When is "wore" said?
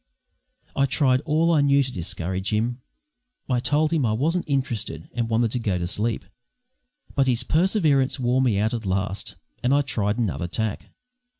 8.19-8.41